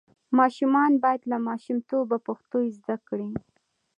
[0.37, 3.29] ماشومان باید له ماشومتوبه پښتو زده کړي.